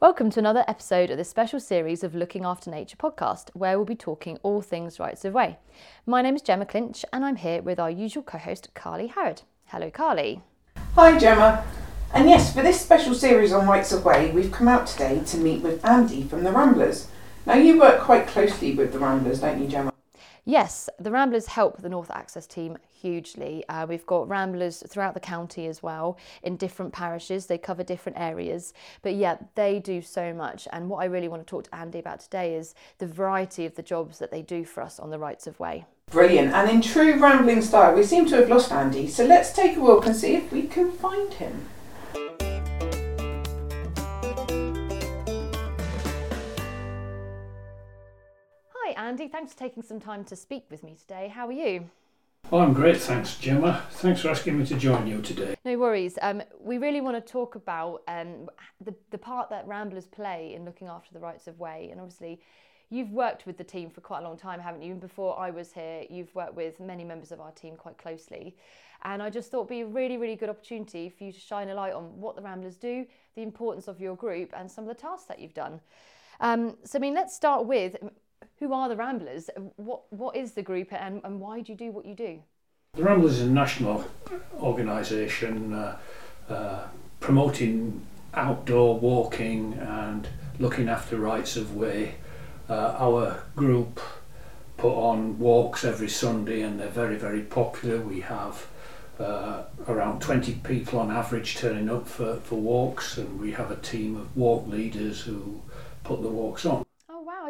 Welcome 0.00 0.30
to 0.30 0.40
another 0.40 0.64
episode 0.66 1.10
of 1.10 1.18
this 1.18 1.28
special 1.28 1.60
series 1.60 2.02
of 2.02 2.14
Looking 2.14 2.46
After 2.46 2.70
Nature 2.70 2.96
podcast, 2.96 3.50
where 3.52 3.76
we'll 3.76 3.84
be 3.84 3.94
talking 3.94 4.38
all 4.42 4.62
things 4.62 4.98
rights 4.98 5.26
of 5.26 5.34
way. 5.34 5.58
My 6.06 6.22
name 6.22 6.34
is 6.34 6.40
Gemma 6.40 6.64
Clinch, 6.64 7.04
and 7.12 7.22
I'm 7.22 7.36
here 7.36 7.60
with 7.60 7.78
our 7.78 7.90
usual 7.90 8.22
co 8.22 8.38
host, 8.38 8.70
Carly 8.72 9.08
Harrod. 9.08 9.42
Hello, 9.66 9.90
Carly. 9.90 10.40
Hi, 10.94 11.18
Gemma. 11.18 11.66
And 12.14 12.30
yes, 12.30 12.54
for 12.54 12.62
this 12.62 12.80
special 12.80 13.14
series 13.14 13.52
on 13.52 13.66
Rights 13.66 13.92
of 13.92 14.02
Way, 14.02 14.30
we've 14.30 14.50
come 14.50 14.68
out 14.68 14.86
today 14.86 15.20
to 15.26 15.36
meet 15.36 15.60
with 15.60 15.84
Andy 15.84 16.22
from 16.22 16.44
the 16.44 16.50
Ramblers. 16.50 17.08
Now, 17.44 17.56
you 17.56 17.78
work 17.78 18.00
quite 18.00 18.26
closely 18.26 18.74
with 18.74 18.94
the 18.94 18.98
Ramblers, 18.98 19.42
don't 19.42 19.60
you, 19.60 19.68
Gemma? 19.68 19.92
Yes, 20.46 20.88
the 20.98 21.10
Ramblers 21.10 21.48
help 21.48 21.82
the 21.82 21.90
North 21.90 22.10
Access 22.10 22.46
team 22.46 22.78
hugely. 23.00 23.64
Uh, 23.68 23.86
we've 23.88 24.06
got 24.06 24.28
Ramblers 24.28 24.82
throughout 24.88 25.14
the 25.14 25.20
county 25.20 25.66
as 25.66 25.82
well 25.82 26.18
in 26.42 26.56
different 26.56 26.92
parishes. 26.92 27.46
They 27.46 27.58
cover 27.58 27.82
different 27.82 28.18
areas. 28.18 28.72
But 29.02 29.14
yeah, 29.14 29.36
they 29.54 29.78
do 29.78 30.02
so 30.02 30.32
much. 30.34 30.68
And 30.72 30.88
what 30.88 30.98
I 30.98 31.06
really 31.06 31.28
want 31.28 31.46
to 31.46 31.50
talk 31.50 31.64
to 31.64 31.74
Andy 31.74 31.98
about 31.98 32.20
today 32.20 32.54
is 32.54 32.74
the 32.98 33.06
variety 33.06 33.66
of 33.66 33.74
the 33.74 33.82
jobs 33.82 34.18
that 34.18 34.30
they 34.30 34.42
do 34.42 34.64
for 34.64 34.82
us 34.82 34.98
on 35.00 35.10
the 35.10 35.18
Rights 35.18 35.46
of 35.46 35.58
Way. 35.58 35.86
Brilliant. 36.10 36.52
And 36.52 36.68
in 36.68 36.80
true 36.82 37.18
rambling 37.18 37.62
style, 37.62 37.94
we 37.94 38.02
seem 38.02 38.26
to 38.26 38.36
have 38.36 38.48
lost 38.48 38.72
Andy. 38.72 39.06
So 39.06 39.24
let's 39.24 39.52
take 39.52 39.76
a 39.76 39.80
walk 39.80 40.06
and 40.06 40.16
see 40.16 40.34
if 40.34 40.52
we 40.52 40.62
can 40.62 40.90
find 40.90 41.32
him. 41.34 41.68
Hi, 48.74 48.92
Andy. 48.96 49.28
Thanks 49.28 49.52
for 49.52 49.58
taking 49.58 49.84
some 49.84 50.00
time 50.00 50.24
to 50.24 50.34
speak 50.34 50.64
with 50.68 50.82
me 50.82 50.96
today. 50.96 51.28
How 51.28 51.46
are 51.46 51.52
you? 51.52 51.88
Well, 52.50 52.62
I'm 52.62 52.72
great, 52.72 52.96
thanks, 52.96 53.36
Gemma. 53.36 53.84
Thanks 53.90 54.22
for 54.22 54.28
asking 54.30 54.58
me 54.58 54.66
to 54.66 54.74
join 54.74 55.06
you 55.06 55.22
today. 55.22 55.54
No 55.64 55.78
worries. 55.78 56.18
Um, 56.20 56.42
we 56.58 56.78
really 56.78 57.00
want 57.00 57.14
to 57.14 57.32
talk 57.32 57.54
about 57.54 58.02
um, 58.08 58.50
the, 58.80 58.92
the 59.12 59.18
part 59.18 59.50
that 59.50 59.68
Ramblers 59.68 60.08
play 60.08 60.54
in 60.56 60.64
looking 60.64 60.88
after 60.88 61.12
the 61.12 61.20
rights 61.20 61.46
of 61.46 61.60
way. 61.60 61.90
And 61.92 62.00
obviously, 62.00 62.40
you've 62.88 63.12
worked 63.12 63.46
with 63.46 63.56
the 63.56 63.62
team 63.62 63.88
for 63.88 64.00
quite 64.00 64.18
a 64.18 64.22
long 64.24 64.36
time, 64.36 64.58
haven't 64.58 64.82
you? 64.82 64.90
And 64.90 65.00
before 65.00 65.38
I 65.38 65.50
was 65.52 65.72
here, 65.72 66.02
you've 66.10 66.34
worked 66.34 66.56
with 66.56 66.80
many 66.80 67.04
members 67.04 67.30
of 67.30 67.38
our 67.38 67.52
team 67.52 67.76
quite 67.76 67.98
closely. 67.98 68.56
And 69.04 69.22
I 69.22 69.30
just 69.30 69.52
thought 69.52 69.60
it'd 69.60 69.68
be 69.68 69.82
a 69.82 69.86
really, 69.86 70.16
really 70.16 70.34
good 70.34 70.50
opportunity 70.50 71.08
for 71.08 71.22
you 71.22 71.32
to 71.32 71.38
shine 71.38 71.68
a 71.68 71.74
light 71.74 71.92
on 71.92 72.20
what 72.20 72.34
the 72.34 72.42
Ramblers 72.42 72.78
do, 72.78 73.06
the 73.36 73.42
importance 73.42 73.86
of 73.86 74.00
your 74.00 74.16
group, 74.16 74.52
and 74.56 74.68
some 74.68 74.82
of 74.82 74.88
the 74.88 75.00
tasks 75.00 75.26
that 75.28 75.38
you've 75.38 75.54
done. 75.54 75.80
Um, 76.40 76.78
so, 76.82 76.98
I 76.98 77.00
mean, 77.00 77.14
let's 77.14 77.32
start 77.32 77.66
with 77.66 77.94
who 78.60 78.74
are 78.74 78.88
the 78.88 78.96
Ramblers? 78.96 79.50
What 79.76 80.02
what 80.12 80.36
is 80.36 80.52
the 80.52 80.62
group, 80.62 80.92
and, 80.92 81.20
and 81.24 81.40
why 81.40 81.62
do 81.62 81.72
you 81.72 81.78
do 81.78 81.90
what 81.90 82.04
you 82.04 82.14
do? 82.14 82.40
The 82.94 83.02
Ramblers 83.02 83.38
is 83.38 83.42
a 83.42 83.50
national 83.50 84.04
organisation 84.60 85.72
uh, 85.72 85.98
uh, 86.48 86.82
promoting 87.20 88.06
outdoor 88.34 88.98
walking 88.98 89.74
and 89.74 90.28
looking 90.58 90.88
after 90.88 91.16
rights 91.16 91.56
of 91.56 91.74
way. 91.74 92.16
Uh, 92.68 92.94
our 92.98 93.42
group 93.56 93.98
put 94.76 94.94
on 94.94 95.38
walks 95.38 95.84
every 95.84 96.08
Sunday, 96.08 96.60
and 96.60 96.78
they're 96.78 96.88
very 96.88 97.16
very 97.16 97.42
popular. 97.42 98.00
We 98.00 98.20
have. 98.20 98.66
Uh, 99.18 99.64
around 99.86 100.22
20 100.22 100.54
people 100.64 100.98
on 100.98 101.10
average 101.10 101.54
turning 101.58 101.90
up 101.90 102.08
for, 102.08 102.36
for 102.36 102.54
walks, 102.54 103.18
and 103.18 103.38
we 103.38 103.52
have 103.52 103.70
a 103.70 103.76
team 103.76 104.16
of 104.16 104.34
walk 104.34 104.66
leaders 104.66 105.20
who 105.20 105.60
put 106.04 106.22
the 106.22 106.28
walks 106.30 106.64
on. 106.64 106.82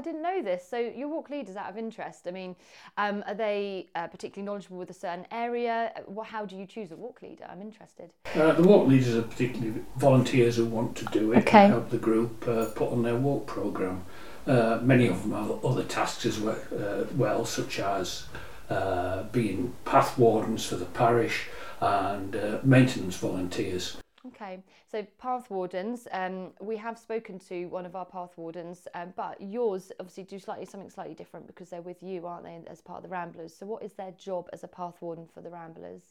I 0.00 0.02
didn't 0.02 0.22
know 0.22 0.40
this. 0.42 0.66
So 0.66 0.78
your 0.78 1.08
walk 1.08 1.28
leaders, 1.28 1.56
out 1.56 1.68
of 1.68 1.76
interest, 1.76 2.26
I 2.26 2.30
mean, 2.30 2.56
um, 2.96 3.22
are 3.26 3.34
they 3.34 3.88
uh, 3.94 4.06
particularly 4.06 4.46
knowledgeable 4.46 4.78
with 4.78 4.88
a 4.88 4.94
certain 4.94 5.26
area? 5.30 5.92
What, 6.06 6.26
how 6.26 6.46
do 6.46 6.56
you 6.56 6.64
choose 6.64 6.90
a 6.90 6.96
walk 6.96 7.20
leader? 7.20 7.46
I'm 7.50 7.60
interested. 7.60 8.10
Uh, 8.34 8.52
the 8.52 8.62
walk 8.62 8.88
leaders 8.88 9.14
are 9.14 9.20
particularly 9.20 9.82
volunteers 9.98 10.56
who 10.56 10.64
want 10.64 10.96
to 10.96 11.04
do 11.06 11.32
it 11.32 11.40
okay. 11.40 11.64
and 11.64 11.72
help 11.74 11.90
the 11.90 11.98
group 11.98 12.48
uh, 12.48 12.66
put 12.70 12.90
on 12.90 13.02
their 13.02 13.16
walk 13.16 13.46
programme. 13.46 14.06
Uh, 14.46 14.78
many 14.82 15.06
of 15.06 15.20
them 15.20 15.32
have 15.32 15.62
other 15.62 15.84
tasks 15.84 16.24
as 16.24 16.40
well, 16.40 16.56
uh, 16.74 17.04
well 17.14 17.44
such 17.44 17.78
as 17.78 18.24
uh, 18.70 19.24
being 19.24 19.74
path 19.84 20.16
wardens 20.16 20.64
for 20.64 20.76
the 20.76 20.86
parish 20.86 21.48
and 21.82 22.64
maintenance 22.64 23.16
volunteers. 23.16 23.99
Okay, 24.40 24.62
so 24.90 25.06
path 25.18 25.50
wardens, 25.50 26.08
um, 26.12 26.52
we 26.60 26.76
have 26.78 26.98
spoken 26.98 27.38
to 27.40 27.66
one 27.66 27.84
of 27.84 27.94
our 27.94 28.06
path 28.06 28.30
wardens, 28.38 28.88
um, 28.94 29.12
but 29.14 29.38
yours 29.38 29.92
obviously 30.00 30.24
do 30.24 30.38
slightly 30.38 30.64
something 30.64 30.88
slightly 30.88 31.14
different 31.14 31.46
because 31.46 31.68
they're 31.68 31.82
with 31.82 32.02
you, 32.02 32.26
aren't 32.26 32.44
they, 32.44 32.58
as 32.66 32.80
part 32.80 32.98
of 32.98 33.02
the 33.02 33.10
Ramblers? 33.10 33.54
So, 33.54 33.66
what 33.66 33.82
is 33.82 33.92
their 33.92 34.12
job 34.12 34.48
as 34.54 34.64
a 34.64 34.68
path 34.68 34.94
warden 35.00 35.26
for 35.34 35.42
the 35.42 35.50
Ramblers? 35.50 36.02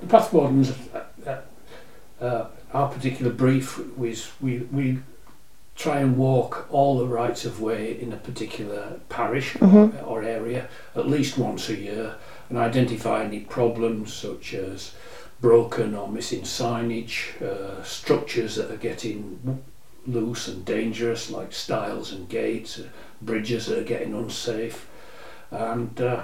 The 0.00 0.06
path 0.06 0.32
wardens, 0.32 0.72
uh, 0.94 1.04
uh, 1.26 2.24
uh, 2.24 2.46
our 2.72 2.88
particular 2.88 3.30
brief 3.30 3.78
was 3.98 4.30
we 4.40 4.60
we 4.72 5.00
try 5.76 5.98
and 5.98 6.16
walk 6.16 6.66
all 6.70 6.98
the 6.98 7.06
rights 7.06 7.44
of 7.44 7.60
way 7.60 8.00
in 8.00 8.12
a 8.12 8.16
particular 8.16 9.00
parish 9.10 9.54
mm-hmm. 9.54 9.98
or, 10.06 10.20
or 10.20 10.22
area 10.22 10.68
at 10.94 11.08
least 11.08 11.36
once 11.38 11.68
a 11.68 11.74
year 11.74 12.14
and 12.48 12.58
identify 12.58 13.24
any 13.24 13.40
problems 13.40 14.12
such 14.12 14.52
as 14.54 14.92
broken 15.42 15.94
or 15.94 16.08
missing 16.08 16.42
signage, 16.42 17.42
uh, 17.42 17.82
structures 17.82 18.54
that 18.54 18.70
are 18.70 18.78
getting 18.78 19.60
loose 20.06 20.48
and 20.48 20.64
dangerous, 20.64 21.30
like 21.30 21.52
stiles 21.52 22.12
and 22.12 22.28
gates, 22.28 22.78
uh, 22.78 22.84
bridges 23.20 23.66
that 23.66 23.78
are 23.78 23.84
getting 23.84 24.14
unsafe, 24.14 24.88
and 25.50 26.00
uh, 26.00 26.22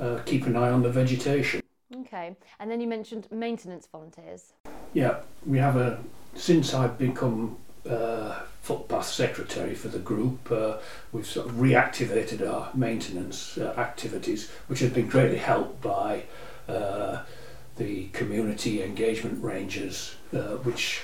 uh, 0.00 0.18
keep 0.24 0.46
an 0.46 0.56
eye 0.56 0.70
on 0.70 0.82
the 0.82 0.90
vegetation. 0.90 1.60
Okay, 1.94 2.34
and 2.58 2.70
then 2.70 2.80
you 2.80 2.88
mentioned 2.88 3.28
maintenance 3.30 3.86
volunteers. 3.92 4.54
Yeah, 4.92 5.20
we 5.44 5.58
have 5.58 5.76
a. 5.76 6.02
Since 6.34 6.74
I've 6.74 6.98
become 6.98 7.56
uh, 7.88 8.40
footpath 8.62 9.06
secretary 9.06 9.74
for 9.74 9.88
the 9.88 9.98
group, 9.98 10.50
uh, 10.50 10.78
we've 11.12 11.26
sort 11.26 11.46
of 11.46 11.52
reactivated 11.52 12.46
our 12.46 12.70
maintenance 12.74 13.58
uh, 13.58 13.74
activities, 13.76 14.50
which 14.66 14.80
has 14.80 14.90
been 14.90 15.08
greatly 15.08 15.38
helped 15.38 15.80
by 15.80 16.24
uh, 16.68 17.22
the 17.76 18.08
community 18.08 18.82
engagement 18.82 19.42
rangers, 19.42 20.16
uh, 20.32 20.56
which 20.56 21.02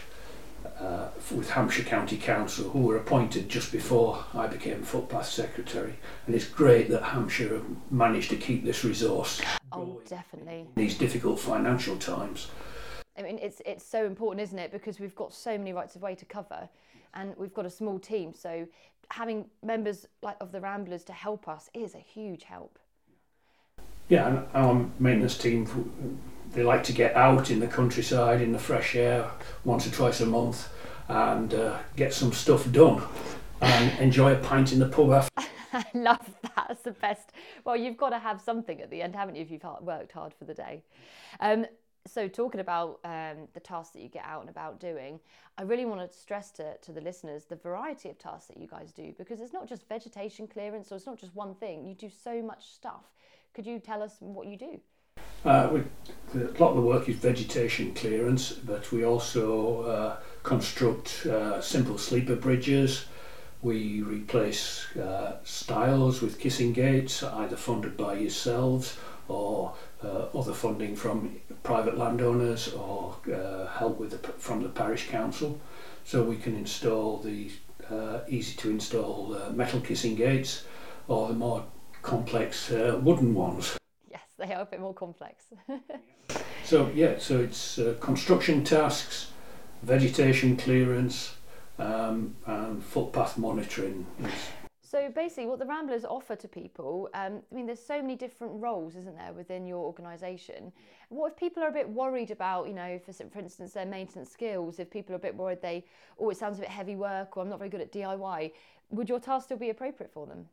uh, 0.78 1.08
with 1.34 1.50
Hampshire 1.50 1.82
County 1.82 2.16
Council, 2.16 2.70
who 2.70 2.80
were 2.80 2.96
appointed 2.96 3.48
just 3.48 3.72
before 3.72 4.24
I 4.34 4.46
became 4.46 4.82
footpath 4.82 5.28
secretary, 5.28 5.94
and 6.26 6.34
it's 6.34 6.46
great 6.46 6.88
that 6.90 7.02
Hampshire 7.02 7.54
have 7.54 7.66
managed 7.90 8.30
to 8.30 8.36
keep 8.36 8.64
this 8.64 8.84
resource. 8.84 9.40
Oh, 9.72 10.00
definitely. 10.06 10.60
In 10.60 10.68
these 10.74 10.96
difficult 10.96 11.40
financial 11.40 11.96
times. 11.96 12.48
I 13.18 13.22
mean, 13.22 13.38
it's 13.42 13.60
it's 13.66 13.84
so 13.84 14.06
important, 14.06 14.42
isn't 14.42 14.58
it? 14.58 14.72
Because 14.72 14.98
we've 14.98 15.14
got 15.14 15.32
so 15.32 15.58
many 15.58 15.72
rights 15.72 15.96
of 15.96 16.02
way 16.02 16.14
to 16.14 16.24
cover, 16.24 16.68
and 17.14 17.36
we've 17.36 17.54
got 17.54 17.66
a 17.66 17.70
small 17.70 17.98
team. 17.98 18.34
So 18.34 18.66
having 19.10 19.44
members 19.62 20.06
like 20.22 20.36
of 20.40 20.52
the 20.52 20.60
Ramblers 20.60 21.04
to 21.04 21.12
help 21.12 21.48
us 21.48 21.68
is 21.74 21.94
a 21.94 21.98
huge 21.98 22.44
help. 22.44 22.78
Yeah, 24.08 24.42
our 24.52 24.86
maintenance 24.98 25.38
team 25.38 26.20
they 26.52 26.62
like 26.62 26.84
to 26.84 26.92
get 26.92 27.14
out 27.14 27.50
in 27.50 27.60
the 27.60 27.66
countryside 27.66 28.40
in 28.40 28.52
the 28.52 28.58
fresh 28.58 28.94
air 28.94 29.30
once 29.64 29.86
or 29.86 29.90
twice 29.90 30.20
a 30.20 30.26
month 30.26 30.68
and 31.08 31.54
uh, 31.54 31.78
get 31.96 32.12
some 32.12 32.32
stuff 32.32 32.70
done 32.72 33.02
and 33.60 33.98
enjoy 33.98 34.32
a 34.32 34.36
pint 34.36 34.72
in 34.72 34.78
the 34.78 34.88
pub 34.88 35.12
after. 35.12 35.30
I 35.72 35.84
love 35.94 36.30
that. 36.42 36.66
That's 36.68 36.82
the 36.82 36.90
best. 36.92 37.32
Well, 37.64 37.76
you've 37.76 37.96
got 37.96 38.10
to 38.10 38.18
have 38.18 38.40
something 38.40 38.80
at 38.80 38.90
the 38.90 39.00
end, 39.00 39.14
haven't 39.14 39.36
you, 39.36 39.42
if 39.42 39.50
you've 39.50 39.64
worked 39.80 40.12
hard 40.12 40.34
for 40.34 40.44
the 40.44 40.54
day? 40.54 40.82
Um, 41.40 41.66
so, 42.06 42.28
talking 42.28 42.60
about 42.60 42.98
um, 43.04 43.48
the 43.54 43.60
tasks 43.60 43.92
that 43.94 44.02
you 44.02 44.08
get 44.08 44.24
out 44.24 44.40
and 44.40 44.50
about 44.50 44.80
doing, 44.80 45.20
I 45.56 45.62
really 45.62 45.84
want 45.84 46.10
to 46.10 46.18
stress 46.18 46.50
to, 46.52 46.76
to 46.78 46.92
the 46.92 47.00
listeners 47.00 47.44
the 47.44 47.56
variety 47.56 48.10
of 48.10 48.18
tasks 48.18 48.48
that 48.48 48.58
you 48.58 48.66
guys 48.66 48.92
do 48.92 49.14
because 49.16 49.40
it's 49.40 49.52
not 49.52 49.68
just 49.68 49.88
vegetation 49.88 50.48
clearance 50.48 50.90
or 50.90 50.96
it's 50.96 51.06
not 51.06 51.18
just 51.18 51.34
one 51.34 51.54
thing. 51.54 51.86
You 51.86 51.94
do 51.94 52.10
so 52.10 52.42
much 52.42 52.72
stuff. 52.74 53.04
Could 53.54 53.66
you 53.66 53.80
tell 53.80 54.02
us 54.02 54.16
what 54.20 54.46
you 54.46 54.56
do? 54.56 54.80
Uh, 55.44 55.68
we, 55.72 56.40
a 56.40 56.44
lot 56.58 56.70
of 56.70 56.76
the 56.76 56.82
work 56.82 57.08
is 57.08 57.16
vegetation 57.16 57.92
clearance, 57.92 58.52
but 58.52 58.90
we 58.90 59.04
also 59.04 59.82
uh, 59.82 60.16
construct 60.42 61.26
uh, 61.26 61.60
simple 61.60 61.98
sleeper 61.98 62.36
bridges. 62.36 63.04
We 63.60 64.00
replace 64.02 64.86
uh, 64.96 65.36
stiles 65.44 66.22
with 66.22 66.38
kissing 66.38 66.72
gates, 66.72 67.22
either 67.22 67.56
funded 67.56 67.96
by 67.96 68.14
yourselves 68.14 68.96
or 69.28 69.74
uh, 70.02 70.26
other 70.34 70.54
funding 70.54 70.96
from 70.96 71.36
private 71.62 71.98
landowners 71.98 72.72
or 72.72 73.16
uh, 73.32 73.66
help 73.66 73.98
with 73.98 74.10
the, 74.12 74.28
from 74.32 74.62
the 74.62 74.68
parish 74.70 75.08
council. 75.08 75.60
So 76.04 76.22
we 76.22 76.36
can 76.36 76.56
install 76.56 77.18
the 77.18 77.50
easy 78.28 78.56
to 78.56 78.70
install 78.70 79.36
metal 79.52 79.80
kissing 79.80 80.14
gates 80.14 80.64
or 81.08 81.28
the 81.28 81.34
more 81.34 81.62
complex 82.02 82.70
wooden 82.70 83.34
ones 83.34 83.78
Yes, 84.12 84.48
they 84.48 84.52
are 84.54 84.62
a 84.62 84.66
bit 84.66 84.80
more 84.80 84.94
complex. 84.94 85.46
so 86.64 86.90
yeah, 86.94 87.18
so 87.18 87.40
it's 87.40 87.78
uh, 87.78 87.94
construction 88.00 88.62
tasks, 88.62 89.30
vegetation 89.82 90.56
clearance, 90.56 91.34
um, 91.78 92.36
and 92.46 92.84
footpath 92.84 93.38
monitoring. 93.38 94.06
So 94.82 95.10
basically, 95.10 95.46
what 95.46 95.58
the 95.58 95.64
Ramblers 95.64 96.04
offer 96.04 96.36
to 96.36 96.46
people, 96.46 97.08
um, 97.14 97.40
I 97.50 97.54
mean, 97.54 97.64
there's 97.64 97.82
so 97.82 98.02
many 98.02 98.14
different 98.14 98.52
roles, 98.60 98.94
isn't 98.94 99.16
there, 99.16 99.32
within 99.32 99.66
your 99.66 99.82
organisation? 99.82 100.70
What 101.08 101.32
if 101.32 101.38
people 101.38 101.62
are 101.62 101.68
a 101.68 101.72
bit 101.72 101.88
worried 101.88 102.30
about, 102.30 102.68
you 102.68 102.74
know, 102.74 103.00
for, 103.04 103.14
for 103.14 103.38
instance, 103.38 103.72
their 103.72 103.86
maintenance 103.86 104.30
skills? 104.30 104.78
If 104.78 104.90
people 104.90 105.14
are 105.14 105.16
a 105.16 105.20
bit 105.20 105.34
worried, 105.34 105.62
they, 105.62 105.86
oh, 106.18 106.28
it 106.28 106.36
sounds 106.36 106.58
a 106.58 106.60
bit 106.60 106.68
heavy 106.68 106.96
work, 106.96 107.38
or 107.38 107.42
I'm 107.42 107.48
not 107.48 107.58
very 107.58 107.70
good 107.70 107.80
at 107.80 107.90
DIY. 107.90 108.52
Would 108.90 109.08
your 109.08 109.18
task 109.18 109.46
still 109.46 109.56
be 109.56 109.70
appropriate 109.70 110.12
for 110.12 110.26
them? 110.26 110.46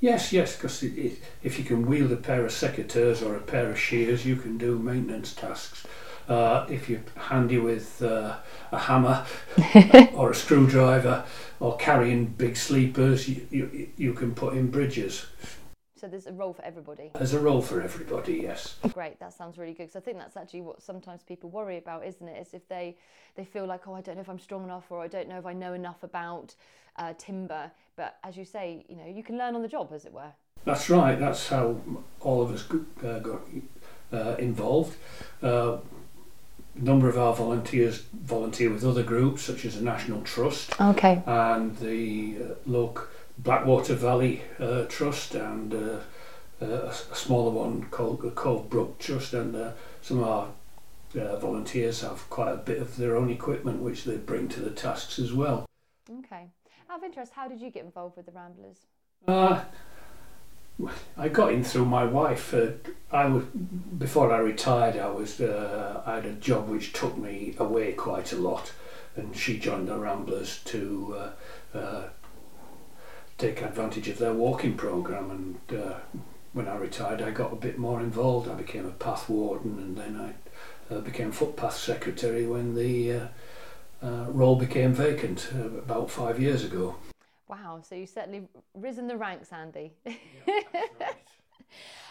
Yes, 0.00 0.32
yes, 0.32 0.54
because 0.54 0.82
if 0.84 1.58
you 1.58 1.64
can 1.64 1.86
wield 1.86 2.12
a 2.12 2.16
pair 2.16 2.44
of 2.44 2.52
secateurs 2.52 3.20
or 3.24 3.34
a 3.34 3.40
pair 3.40 3.68
of 3.68 3.78
shears, 3.78 4.24
you 4.24 4.36
can 4.36 4.56
do 4.56 4.78
maintenance 4.78 5.34
tasks. 5.34 5.84
Uh, 6.28 6.66
if 6.68 6.88
you're 6.88 7.00
handy 7.16 7.58
with 7.58 8.00
uh, 8.02 8.36
a 8.70 8.78
hammer 8.78 9.24
or 10.14 10.30
a 10.30 10.34
screwdriver 10.34 11.24
or 11.58 11.76
carrying 11.78 12.26
big 12.26 12.56
sleepers, 12.56 13.28
you, 13.28 13.46
you, 13.50 13.88
you 13.96 14.12
can 14.12 14.34
put 14.34 14.54
in 14.54 14.70
bridges. 14.70 15.26
So 15.96 16.06
there's 16.06 16.28
a 16.28 16.32
role 16.32 16.52
for 16.52 16.64
everybody. 16.64 17.10
There's 17.14 17.32
a 17.32 17.40
role 17.40 17.60
for 17.60 17.82
everybody, 17.82 18.34
yes. 18.42 18.76
Great, 18.92 19.18
that 19.18 19.32
sounds 19.32 19.58
really 19.58 19.72
good. 19.72 19.84
Because 19.88 19.96
I 19.96 20.00
think 20.00 20.18
that's 20.18 20.36
actually 20.36 20.60
what 20.60 20.80
sometimes 20.80 21.24
people 21.24 21.50
worry 21.50 21.78
about, 21.78 22.06
isn't 22.06 22.28
it? 22.28 22.40
Is 22.40 22.54
if 22.54 22.68
they 22.68 22.96
they 23.34 23.44
feel 23.44 23.66
like, 23.66 23.88
oh, 23.88 23.94
I 23.94 24.00
don't 24.00 24.14
know 24.14 24.20
if 24.20 24.28
I'm 24.28 24.38
strong 24.38 24.62
enough, 24.62 24.84
or 24.90 25.02
I 25.02 25.08
don't 25.08 25.28
know 25.28 25.38
if 25.38 25.46
I 25.46 25.54
know 25.54 25.72
enough 25.72 26.04
about 26.04 26.54
uh, 26.98 27.14
timber. 27.16 27.70
But 27.96 28.16
as 28.22 28.36
you 28.36 28.44
say, 28.44 28.84
you 28.88 28.96
know, 28.96 29.06
you 29.06 29.22
can 29.22 29.38
learn 29.38 29.54
on 29.54 29.62
the 29.62 29.68
job, 29.68 29.90
as 29.92 30.04
it 30.04 30.12
were. 30.12 30.32
That's 30.64 30.90
right. 30.90 31.18
That's 31.18 31.48
how 31.48 31.80
all 32.20 32.42
of 32.42 32.52
us 32.52 32.64
uh, 33.04 33.18
got 33.20 33.40
uh, 34.12 34.36
involved. 34.38 34.96
Uh, 35.42 35.78
a 36.76 36.84
number 36.84 37.08
of 37.08 37.18
our 37.18 37.34
volunteers 37.34 38.04
volunteer 38.12 38.70
with 38.70 38.84
other 38.84 39.02
groups, 39.02 39.42
such 39.42 39.64
as 39.64 39.76
the 39.76 39.82
National 39.84 40.22
Trust 40.22 40.80
okay. 40.80 41.22
and 41.26 41.76
the 41.78 42.36
uh, 42.40 42.54
local 42.66 43.06
Blackwater 43.38 43.94
Valley 43.94 44.42
uh, 44.58 44.84
Trust 44.84 45.34
and 45.34 45.72
uh, 45.72 46.00
uh, 46.60 46.92
a 47.10 47.14
smaller 47.14 47.50
one 47.50 47.84
called 47.90 48.22
the 48.22 48.30
Cove 48.30 48.68
Brook 48.68 48.98
Trust. 48.98 49.34
And 49.34 49.54
uh, 49.54 49.72
some 50.02 50.22
of 50.22 50.28
our 50.28 50.48
uh, 51.20 51.36
volunteers 51.38 52.02
have 52.02 52.28
quite 52.30 52.52
a 52.52 52.56
bit 52.56 52.78
of 52.78 52.96
their 52.96 53.16
own 53.16 53.30
equipment 53.30 53.80
which 53.80 54.04
they 54.04 54.16
bring 54.16 54.48
to 54.48 54.60
the 54.60 54.70
tasks 54.70 55.18
as 55.18 55.32
well. 55.32 55.66
Okay. 56.10 56.48
Out 56.90 56.98
of 56.98 57.04
interest, 57.04 57.32
how 57.34 57.48
did 57.48 57.60
you 57.60 57.70
get 57.70 57.84
involved 57.84 58.16
with 58.16 58.24
the 58.24 58.32
Ramblers? 58.32 58.78
Uh, 59.26 59.62
I 61.18 61.28
got 61.28 61.52
in 61.52 61.62
through 61.62 61.84
my 61.84 62.04
wife. 62.04 62.54
Uh, 62.54 62.68
I 63.12 63.26
was 63.26 63.44
before 63.44 64.32
I 64.32 64.38
retired. 64.38 64.96
I 64.96 65.10
was 65.10 65.40
uh, 65.40 66.02
I 66.06 66.16
had 66.16 66.24
a 66.24 66.32
job 66.32 66.68
which 66.68 66.94
took 66.94 67.18
me 67.18 67.54
away 67.58 67.92
quite 67.92 68.32
a 68.32 68.36
lot, 68.36 68.72
and 69.16 69.36
she 69.36 69.58
joined 69.58 69.88
the 69.88 69.98
Ramblers 69.98 70.62
to 70.64 71.16
uh, 71.74 71.78
uh 71.78 72.02
take 73.36 73.60
advantage 73.62 74.08
of 74.08 74.18
their 74.18 74.32
walking 74.32 74.74
program. 74.74 75.30
And 75.30 75.78
uh, 75.78 75.94
when 76.54 76.68
I 76.68 76.76
retired, 76.76 77.20
I 77.20 77.32
got 77.32 77.52
a 77.52 77.56
bit 77.56 77.76
more 77.76 78.00
involved. 78.00 78.48
I 78.48 78.54
became 78.54 78.86
a 78.86 78.92
path 78.92 79.28
warden, 79.28 79.78
and 79.78 79.96
then 79.96 80.16
I 80.90 80.94
uh, 80.94 81.00
became 81.00 81.32
footpath 81.32 81.76
secretary 81.76 82.46
when 82.46 82.74
the 82.74 83.28
role 84.02 84.56
became 84.56 84.92
vacant 84.92 85.50
about 85.52 86.10
five 86.10 86.40
years 86.40 86.64
ago. 86.64 86.96
Wow, 87.48 87.80
so 87.82 87.94
you've 87.94 88.10
certainly 88.10 88.46
risen 88.74 89.06
the 89.06 89.16
ranks, 89.16 89.52
Andy. 89.52 89.92
Yeah, 90.04 90.12
right. 90.46 91.14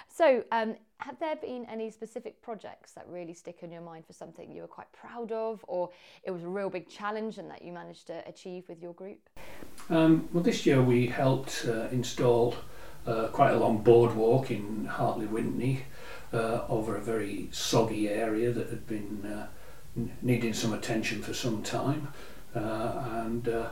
so, 0.10 0.44
um, 0.51 0.75
have 1.00 1.19
there 1.19 1.36
been 1.36 1.66
any 1.66 1.92
specific 1.92 2.42
projects 2.42 2.94
that 2.94 3.06
really 3.07 3.34
stick 3.36 3.60
in 3.62 3.72
your 3.72 3.81
mind 3.81 4.06
for 4.06 4.13
something 4.13 4.51
you 4.51 4.62
were 4.62 4.68
quite 4.68 4.92
proud 4.92 5.31
of, 5.31 5.63
or 5.68 5.92
it 6.24 6.31
was 6.31 6.44
a 6.44 6.48
real 6.48 6.72
big 6.72 6.89
challenge 6.89 7.38
and 7.38 7.50
that 7.51 7.62
you 7.62 7.72
managed 7.72 8.07
to 8.07 8.28
achieve 8.28 8.68
with 8.68 8.81
your 8.81 8.94
group? 8.94 9.30
Um, 9.90 10.28
well, 10.33 10.44
this 10.44 10.66
year 10.66 10.81
we 10.81 11.06
helped 11.06 11.66
uh, 11.68 11.88
install 11.92 12.56
uh, 13.06 13.28
quite 13.28 13.51
a 13.51 13.57
long 13.57 13.83
boardwalk 13.83 14.50
in 14.50 14.86
Hartley 14.86 15.28
Wintney 15.28 15.81
uh, 16.33 16.62
over 16.68 16.95
a 16.95 17.01
very 17.01 17.50
soggy 17.51 18.10
area 18.10 18.51
that 18.51 18.69
had 18.69 18.88
been 18.88 19.24
uh, 19.24 19.48
needing 20.21 20.53
some 20.53 20.73
attention 20.73 21.21
for 21.21 21.33
some 21.33 21.63
time. 21.63 22.09
Uh, 22.55 23.03
and 23.25 23.47
uh, 23.47 23.69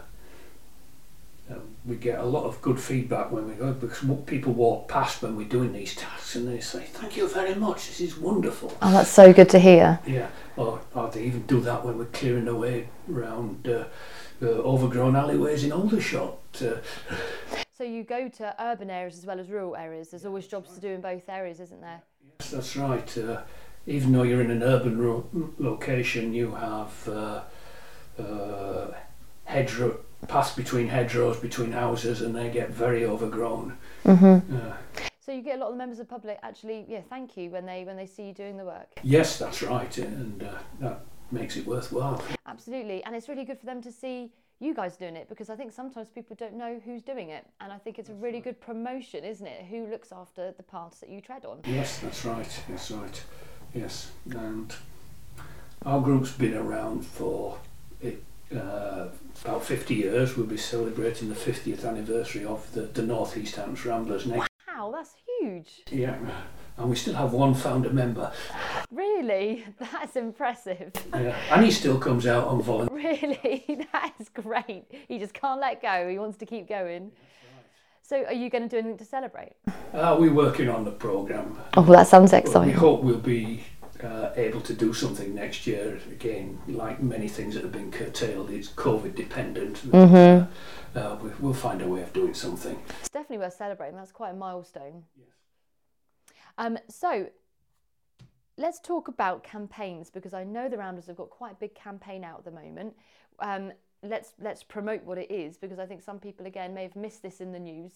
um, 1.49 1.61
we 1.85 1.95
get 1.95 2.19
a 2.19 2.23
lot 2.25 2.45
of 2.45 2.61
good 2.61 2.79
feedback 2.79 3.31
when 3.31 3.47
we 3.47 3.53
go 3.53 3.71
because 3.71 4.03
people 4.25 4.53
walk 4.53 4.87
past 4.87 5.21
when 5.21 5.35
we're 5.35 5.47
doing 5.47 5.73
these 5.73 5.95
tasks 5.95 6.35
and 6.35 6.47
they 6.47 6.59
say, 6.59 6.83
Thank 6.85 7.15
you 7.17 7.27
very 7.27 7.55
much, 7.55 7.87
this 7.87 8.01
is 8.01 8.17
wonderful. 8.17 8.75
Oh, 8.81 8.91
that's 8.91 9.11
so 9.11 9.31
good 9.31 9.49
to 9.49 9.59
hear. 9.59 9.99
Yeah, 10.07 10.29
or, 10.57 10.81
or 10.93 11.09
they 11.09 11.23
even 11.23 11.45
do 11.45 11.61
that 11.61 11.85
when 11.85 11.97
we're 11.97 12.05
clearing 12.05 12.47
away 12.47 12.89
around 13.11 13.67
uh, 13.67 13.85
uh, 14.41 14.45
overgrown 14.45 15.15
alleyways 15.15 15.63
in 15.63 15.71
Aldershot. 15.71 16.37
Uh, 16.61 16.75
so 17.71 17.83
you 17.83 18.03
go 18.03 18.27
to 18.27 18.55
urban 18.59 18.89
areas 18.89 19.17
as 19.17 19.25
well 19.25 19.39
as 19.39 19.49
rural 19.49 19.75
areas. 19.75 20.09
There's 20.09 20.25
always 20.25 20.47
jobs 20.47 20.73
to 20.75 20.81
do 20.81 20.89
in 20.89 21.01
both 21.01 21.29
areas, 21.29 21.59
isn't 21.59 21.81
there? 21.81 22.01
Yes, 22.39 22.51
that's 22.51 22.75
right. 22.75 23.17
Even 23.87 24.11
though 24.11 24.23
you're 24.23 24.41
in 24.41 24.51
an 24.51 24.63
urban 24.63 24.99
ro- 24.99 25.29
location, 25.59 26.33
you 26.33 26.55
have 26.55 27.07
uh, 27.07 27.41
uh, 28.21 28.87
hedgerow 29.43 29.99
pass 30.27 30.55
between 30.55 30.87
hedgerows 30.87 31.37
between 31.37 31.71
houses 31.71 32.21
and 32.21 32.35
they 32.35 32.49
get 32.49 32.69
very 32.71 33.05
overgrown. 33.05 33.77
Mm-hmm. 34.05 34.55
Uh, 34.55 34.73
so 35.19 35.31
you 35.31 35.41
get 35.41 35.57
a 35.57 35.59
lot 35.59 35.67
of 35.67 35.73
the 35.73 35.77
members 35.77 35.99
of 35.99 36.07
the 36.07 36.13
public 36.13 36.39
actually, 36.43 36.85
yeah, 36.87 37.01
thank 37.09 37.37
you 37.37 37.49
when 37.49 37.65
they 37.65 37.83
when 37.83 37.97
they 37.97 38.05
see 38.05 38.23
you 38.23 38.33
doing 38.33 38.57
the 38.57 38.65
work. 38.65 38.99
Yes, 39.03 39.37
that's 39.37 39.61
right, 39.63 39.97
and 39.97 40.43
uh, 40.43 40.53
that 40.79 41.01
makes 41.31 41.57
it 41.57 41.65
worthwhile. 41.65 42.23
Absolutely, 42.45 43.03
and 43.03 43.15
it's 43.15 43.27
really 43.27 43.45
good 43.45 43.59
for 43.59 43.65
them 43.65 43.81
to 43.81 43.91
see 43.91 44.31
you 44.59 44.73
guys 44.73 44.95
doing 44.97 45.15
it 45.15 45.27
because 45.27 45.49
I 45.49 45.55
think 45.55 45.73
sometimes 45.73 46.09
people 46.09 46.35
don't 46.35 46.55
know 46.55 46.79
who's 46.85 47.01
doing 47.01 47.29
it, 47.29 47.45
and 47.59 47.73
I 47.73 47.77
think 47.77 47.99
it's 47.99 48.09
a 48.09 48.13
really 48.13 48.39
good 48.39 48.59
promotion, 48.61 49.23
isn't 49.23 49.45
it? 49.45 49.65
Who 49.65 49.87
looks 49.87 50.11
after 50.11 50.53
the 50.55 50.63
paths 50.63 50.99
that 50.99 51.09
you 51.09 51.21
tread 51.21 51.45
on? 51.45 51.59
Yes, 51.65 51.99
that's 51.99 52.23
right. 52.25 52.63
That's 52.69 52.91
right. 52.91 53.23
Yes, 53.75 54.11
and 54.31 54.73
our 55.85 56.01
group's 56.01 56.31
been 56.31 56.55
around 56.55 57.05
for 57.05 57.59
it 58.01 58.23
uh, 58.55 59.09
about 59.43 59.65
50 59.65 59.93
years, 59.93 60.37
we'll 60.37 60.45
be 60.45 60.57
celebrating 60.57 61.29
the 61.29 61.35
50th 61.35 61.85
anniversary 61.85 62.45
of 62.45 62.71
the, 62.73 62.83
the 62.83 63.01
North 63.01 63.35
East 63.37 63.57
Hants 63.57 63.85
Ramblers 63.85 64.25
next. 64.25 64.47
Wow, 64.67 64.91
that's 64.95 65.13
huge. 65.39 65.83
Yeah, 65.91 66.17
and 66.77 66.89
we 66.89 66.95
still 66.95 67.15
have 67.15 67.33
one 67.33 67.53
founder 67.53 67.89
member. 67.89 68.31
Really? 68.91 69.65
That's 69.79 70.15
impressive. 70.17 70.91
Yeah, 71.13 71.35
and 71.51 71.63
he 71.63 71.71
still 71.71 71.97
comes 71.97 72.27
out 72.27 72.47
on 72.47 72.61
volunteer. 72.61 72.97
Really? 72.97 73.85
That 73.91 74.13
is 74.19 74.29
great. 74.29 74.85
He 75.07 75.17
just 75.17 75.33
can't 75.33 75.61
let 75.61 75.81
go. 75.81 76.09
He 76.09 76.19
wants 76.19 76.37
to 76.39 76.45
keep 76.45 76.67
going. 76.67 77.11
So, 78.07 78.23
are 78.25 78.33
you 78.33 78.51
going 78.51 78.61
to 78.61 78.69
do 78.69 78.77
anything 78.77 78.99
to 78.99 79.05
celebrate? 79.05 79.53
Uh, 79.91 80.15
we're 80.19 80.31
working 80.31 80.69
on 80.69 80.85
the 80.85 80.91
programme. 80.91 81.57
Oh, 81.75 81.81
well, 81.81 81.97
that 81.97 82.07
sounds 82.07 82.33
exciting. 82.33 82.67
We 82.67 82.79
hope 82.79 83.01
we'll 83.01 83.17
be 83.17 83.63
uh, 84.03 84.29
able 84.35 84.61
to 84.61 84.75
do 84.75 84.93
something 84.93 85.33
next 85.33 85.65
year. 85.65 85.99
Again, 86.11 86.61
like 86.67 87.01
many 87.01 87.27
things 87.27 87.55
that 87.55 87.63
have 87.63 87.71
been 87.71 87.89
curtailed, 87.89 88.51
it's 88.51 88.67
COVID 88.67 89.15
dependent. 89.15 89.77
Mm-hmm. 89.89 90.95
Uh, 90.95 91.01
uh, 91.01 91.15
we, 91.15 91.31
will 91.39 91.55
find 91.55 91.81
a 91.81 91.87
way 91.87 92.03
of 92.03 92.13
doing 92.13 92.35
something. 92.35 92.79
It's 92.99 93.09
definitely 93.09 93.39
worth 93.39 93.55
celebrating. 93.55 93.95
That's 93.95 94.11
quite 94.11 94.29
a 94.29 94.35
milestone. 94.35 95.05
Yes. 95.17 95.27
Um, 96.59 96.77
so 96.87 97.27
let's 98.55 98.79
talk 98.79 99.07
about 99.07 99.43
campaigns 99.43 100.11
because 100.11 100.35
I 100.35 100.43
know 100.43 100.69
the 100.69 100.77
Ramblers 100.77 101.07
have 101.07 101.15
got 101.15 101.31
quite 101.31 101.53
a 101.53 101.57
big 101.59 101.73
campaign 101.73 102.23
out 102.23 102.37
at 102.37 102.45
the 102.45 102.51
moment. 102.51 102.95
Um, 103.39 103.71
let's 104.03 104.33
let's 104.39 104.63
promote 104.63 105.03
what 105.03 105.17
it 105.17 105.31
is 105.31 105.57
because 105.57 105.79
I 105.79 105.85
think 105.85 106.01
some 106.01 106.19
people 106.19 106.45
again 106.45 106.73
may 106.73 106.83
have 106.83 106.95
missed 106.95 107.21
this 107.21 107.41
in 107.41 107.51
the 107.51 107.59
news. 107.59 107.91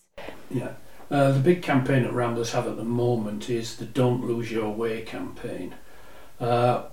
Yeah, 0.49 0.73
uh, 1.11 1.31
the 1.31 1.39
big 1.39 1.61
campaign 1.61 2.03
that 2.03 2.13
Ramblers 2.13 2.51
have 2.53 2.67
at 2.67 2.77
the 2.77 2.83
moment 2.83 3.49
is 3.49 3.77
the 3.77 3.85
"Don't 3.85 4.25
Lose 4.25 4.51
Your 4.51 4.73
Way" 4.73 5.01
campaign. 5.01 5.75
Uh, 6.39 6.85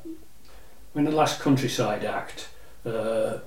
in 0.95 1.05
the 1.05 1.11
last 1.11 1.41
Countryside 1.41 2.05
Act, 2.05 2.49
uh, 2.85 3.39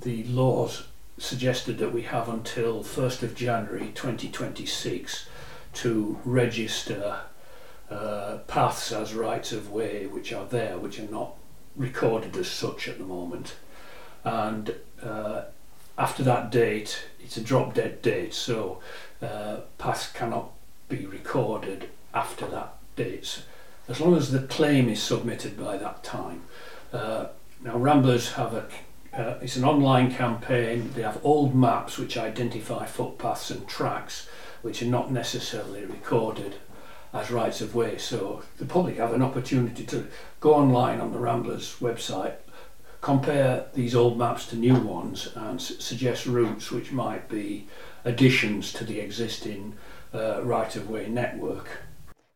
the 0.00 0.24
laws 0.24 0.86
suggested 1.18 1.78
that 1.78 1.92
we 1.92 2.02
have 2.02 2.28
until 2.28 2.82
1st 2.82 3.22
of 3.22 3.34
January 3.34 3.92
2026 3.94 5.28
to 5.74 6.18
register 6.24 7.20
uh, 7.90 8.38
paths 8.46 8.92
as 8.92 9.14
rights 9.14 9.52
of 9.52 9.70
way 9.70 10.06
which 10.06 10.32
are 10.32 10.46
there, 10.46 10.78
which 10.78 10.98
are 10.98 11.10
not 11.10 11.34
recorded 11.76 12.36
as 12.36 12.50
such 12.50 12.88
at 12.88 12.98
the 12.98 13.04
moment. 13.04 13.54
And 14.24 14.74
uh, 15.02 15.42
after 15.98 16.22
that 16.22 16.50
date, 16.50 17.04
it's 17.20 17.36
a 17.36 17.40
drop 17.40 17.74
dead 17.74 18.02
date, 18.02 18.34
so 18.34 18.80
uh, 19.20 19.58
paths 19.78 20.10
cannot 20.12 20.50
be 20.88 21.06
recorded 21.06 21.88
after 22.14 22.46
that 22.46 22.74
date 22.96 23.42
as 23.88 24.00
long 24.00 24.16
as 24.16 24.30
the 24.30 24.40
claim 24.40 24.88
is 24.88 25.02
submitted 25.02 25.58
by 25.58 25.76
that 25.76 26.02
time. 26.04 26.42
Uh, 26.92 27.26
now, 27.62 27.76
Ramblers 27.76 28.32
have 28.32 28.54
a 28.54 28.66
uh, 29.12 29.38
it's 29.42 29.56
an 29.56 29.64
online 29.64 30.10
campaign. 30.10 30.90
They 30.94 31.02
have 31.02 31.20
old 31.22 31.54
maps 31.54 31.98
which 31.98 32.16
identify 32.16 32.86
footpaths 32.86 33.50
and 33.50 33.68
tracks, 33.68 34.26
which 34.62 34.82
are 34.82 34.86
not 34.86 35.12
necessarily 35.12 35.84
recorded 35.84 36.54
as 37.12 37.30
rights 37.30 37.60
of 37.60 37.74
way. 37.74 37.98
So 37.98 38.42
the 38.56 38.64
public 38.64 38.96
have 38.96 39.12
an 39.12 39.20
opportunity 39.20 39.84
to 39.84 40.06
go 40.40 40.54
online 40.54 40.98
on 40.98 41.12
the 41.12 41.18
Ramblers 41.18 41.76
website, 41.78 42.36
compare 43.02 43.66
these 43.74 43.94
old 43.94 44.16
maps 44.16 44.46
to 44.46 44.56
new 44.56 44.76
ones 44.76 45.28
and 45.34 45.60
suggest 45.60 46.24
routes 46.24 46.70
which 46.70 46.92
might 46.92 47.28
be 47.28 47.66
additions 48.04 48.72
to 48.72 48.84
the 48.84 49.00
existing 49.00 49.74
uh, 50.14 50.42
right 50.44 50.74
of 50.76 50.88
way 50.88 51.08
network. 51.08 51.68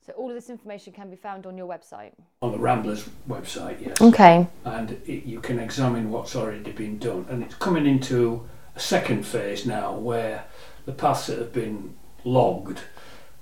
So 0.04 0.12
all 0.12 0.28
of 0.28 0.34
this 0.34 0.50
information 0.50 0.92
can 0.92 1.08
be 1.08 1.16
found 1.16 1.46
on 1.46 1.56
your 1.56 1.68
website. 1.68 2.12
On 2.42 2.52
the 2.52 2.58
Ramblers 2.58 3.08
website, 3.28 3.80
yes. 3.80 4.00
Okay. 4.00 4.46
and 4.64 4.92
it, 5.06 5.24
you 5.24 5.40
can 5.40 5.58
examine 5.58 6.10
what's 6.10 6.34
already 6.36 6.72
been 6.72 6.98
done. 6.98 7.26
And 7.28 7.42
it's 7.42 7.54
coming 7.54 7.86
into 7.86 8.48
a 8.74 8.80
second 8.80 9.24
phase 9.24 9.66
now 9.66 9.94
where 9.94 10.44
the 10.84 10.92
paths 10.92 11.28
that 11.28 11.38
have 11.38 11.52
been 11.52 11.94
logged 12.24 12.80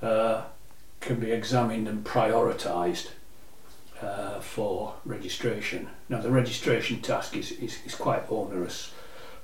uh, 0.02 0.44
can 1.00 1.20
be 1.20 1.32
examined 1.32 1.88
and 1.88 2.04
prioritised 2.04 3.08
uh, 4.04 4.40
for 4.40 4.94
registration. 5.04 5.88
Now, 6.08 6.20
the 6.20 6.30
registration 6.30 7.00
task 7.00 7.36
is, 7.36 7.52
is, 7.52 7.78
is 7.86 7.94
quite 7.94 8.30
onerous, 8.30 8.92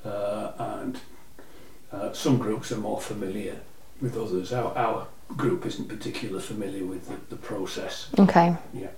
uh, 0.04 0.52
and 0.58 1.00
uh, 1.92 2.12
some 2.12 2.38
groups 2.38 2.70
are 2.70 2.76
more 2.76 3.00
familiar 3.00 3.60
with 4.00 4.16
others. 4.16 4.52
Our, 4.52 4.76
our 4.76 5.06
group 5.36 5.66
isn't 5.66 5.88
particularly 5.88 6.42
familiar 6.42 6.84
with 6.84 7.08
the, 7.08 7.16
the 7.34 7.40
process. 7.40 8.08
Okay. 8.18 8.56
Yeah. 8.74 8.90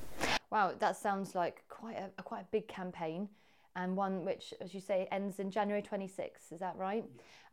Wow, 0.50 0.74
that 0.78 0.96
sounds 0.96 1.34
like 1.34 1.62
quite 1.68 1.96
a, 1.96 2.10
a 2.18 2.22
quite 2.22 2.42
a 2.42 2.46
big 2.50 2.68
campaign 2.68 3.28
and 3.74 3.96
one 3.96 4.24
which, 4.24 4.52
as 4.60 4.74
you 4.74 4.80
say, 4.80 5.08
ends 5.10 5.38
in 5.38 5.50
January 5.50 5.82
26th. 5.82 6.52
Is 6.52 6.60
that 6.60 6.76
right? 6.76 7.04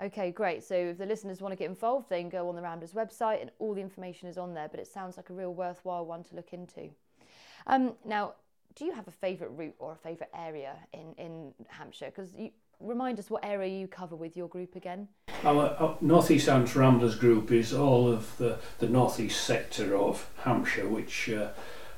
Okay, 0.01 0.31
great. 0.31 0.63
So 0.63 0.75
if 0.75 0.97
the 0.97 1.05
listeners 1.05 1.41
want 1.41 1.53
to 1.53 1.55
get 1.55 1.69
involved, 1.69 2.09
they 2.09 2.19
can 2.19 2.29
go 2.29 2.49
on 2.49 2.55
the 2.55 2.61
Ramblers 2.61 2.91
website 2.91 3.41
and 3.41 3.51
all 3.59 3.73
the 3.73 3.81
information 3.81 4.27
is 4.27 4.37
on 4.37 4.53
there. 4.53 4.67
But 4.69 4.81
it 4.81 4.87
sounds 4.87 5.15
like 5.15 5.29
a 5.29 5.33
real 5.33 5.53
worthwhile 5.53 6.05
one 6.05 6.23
to 6.25 6.35
look 6.35 6.51
into. 6.51 6.89
Um, 7.69 7.93
now, 8.03 8.33
do 8.75 8.83
you 8.83 8.91
have 8.91 9.07
a 9.07 9.11
favourite 9.11 9.55
route 9.55 9.75
or 9.77 9.91
a 9.91 9.95
favourite 9.95 10.31
area 10.35 10.75
in, 10.91 11.13
in 11.17 11.53
Hampshire? 11.67 12.07
Because 12.07 12.33
you 12.35 12.49
remind 12.79 13.19
us 13.19 13.29
what 13.29 13.45
area 13.45 13.79
you 13.79 13.87
cover 13.87 14.15
with 14.15 14.35
your 14.35 14.47
group 14.47 14.75
again. 14.75 15.07
Our, 15.43 15.67
our 15.79 15.97
North 16.01 16.31
East 16.31 16.47
Hants 16.47 16.75
Ramblers 16.75 17.15
group 17.15 17.51
is 17.51 17.71
all 17.71 18.11
of 18.11 18.35
the, 18.37 18.57
the 18.79 18.89
North 18.89 19.19
East 19.19 19.45
sector 19.45 19.95
of 19.95 20.27
Hampshire, 20.39 20.87
which 20.87 21.29
uh, 21.29 21.49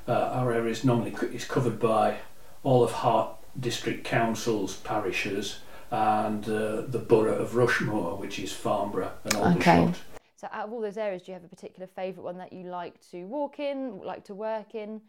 uh, 0.06 0.12
our 0.12 0.52
area 0.52 0.70
is 0.70 0.84
normally 0.84 1.12
co- 1.12 1.26
is 1.26 1.46
covered 1.46 1.80
by 1.80 2.18
all 2.62 2.84
of 2.84 2.92
Hart 2.92 3.30
district 3.58 4.04
councils, 4.04 4.76
parishes, 4.76 5.60
and 5.90 6.44
uh, 6.48 6.82
the 6.82 6.98
borough 6.98 7.36
of 7.36 7.52
Rushmoor, 7.52 8.18
which 8.18 8.38
is 8.38 8.52
Farnborough 8.52 9.12
and 9.24 9.34
Aldershot. 9.34 9.88
Okay. 9.88 9.92
So 10.36 10.48
out 10.52 10.66
of 10.66 10.72
all 10.72 10.80
those 10.80 10.98
areas, 10.98 11.22
do 11.22 11.30
you 11.30 11.34
have 11.34 11.44
a 11.44 11.48
particular 11.48 11.86
favourite 11.86 12.24
one 12.24 12.36
that 12.38 12.52
you 12.52 12.64
like 12.64 12.94
to 13.10 13.24
walk 13.24 13.60
in, 13.60 14.00
like 14.02 14.24
to 14.24 14.34
work 14.34 14.74
in? 14.74 15.00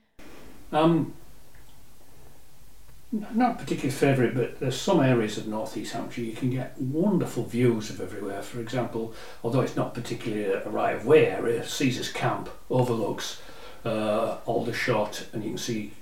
Um, 0.73 1.13
not 3.11 3.59
particularly 3.59 3.91
favourite, 3.91 4.33
but 4.33 4.59
there's 4.59 4.79
some 4.79 4.99
areas 4.99 5.37
of 5.37 5.47
North 5.47 5.77
East 5.77 5.93
Hampshire 5.93 6.21
you 6.21 6.33
can 6.33 6.49
get 6.49 6.79
wonderful 6.81 7.43
views 7.43 7.91
of 7.91 8.01
everywhere. 8.01 8.41
For 8.41 8.59
example, 8.59 9.13
although 9.43 9.61
it's 9.61 9.75
not 9.75 9.93
particularly 9.93 10.45
a 10.45 10.67
right 10.67 10.95
of 10.95 11.05
way 11.05 11.27
area, 11.27 11.63
Caesar's 11.63 12.11
Camp 12.11 12.49
overlooks 12.71 13.39
uh, 13.85 14.37
Aldershot, 14.47 15.27
and 15.31 15.43
you 15.43 15.51
can 15.51 15.57
see 15.59 15.93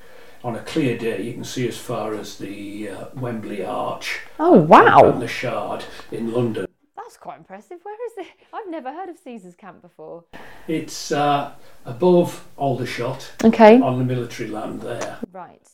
on 0.43 0.55
a 0.55 0.59
clear 0.61 0.97
day 0.97 1.21
you 1.21 1.33
can 1.33 1.43
see 1.43 1.67
as 1.67 1.77
far 1.77 2.13
as 2.15 2.37
the 2.37 2.89
uh, 2.89 3.05
Wembley 3.13 3.63
Arch 3.63 4.21
Oh 4.39 4.53
wow! 4.53 5.01
and 5.03 5.21
the 5.21 5.27
Shard 5.27 5.83
in 6.11 6.31
London. 6.31 6.65
That's 7.11 7.19
quite 7.21 7.39
impressive. 7.39 7.79
Where 7.83 8.05
is 8.07 8.25
it? 8.25 8.27
I've 8.53 8.69
never 8.69 8.93
heard 8.93 9.09
of 9.09 9.17
Caesar's 9.17 9.57
Camp 9.57 9.81
before. 9.81 10.23
It's 10.69 11.11
uh, 11.11 11.51
above 11.85 12.47
Aldershot 12.55 13.33
Okay. 13.43 13.81
on 13.81 13.97
the 13.97 14.05
military 14.05 14.49
land 14.49 14.79
there. 14.79 15.17
Right. 15.33 15.67